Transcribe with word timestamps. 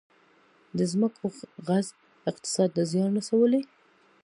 د 0.77 0.79
ځمکو 0.91 1.25
غصب 1.67 1.95
اقتصاد 2.29 2.69
ته 2.75 2.81
زیان 2.91 3.11
رسولی؟ 3.19 3.61